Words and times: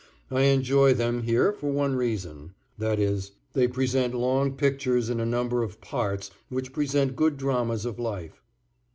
I 0.31 0.45
enjoy 0.45 0.95
them 0.95 1.21
here 1.21 1.53
for 1.53 1.69
one 1.71 1.93
reason, 1.95 2.55
i. 2.81 2.95
e., 2.95 3.19
they 3.53 3.67
present 3.67 4.15
long 4.15 4.53
pictures 4.53 5.11
in 5.11 5.19
a 5.19 5.27
number 5.27 5.61
of 5.61 5.79
parts 5.79 6.31
which 6.49 6.73
present 6.73 7.15
good 7.15 7.37
dramas 7.37 7.85
of 7.85 7.99
life. 7.99 8.41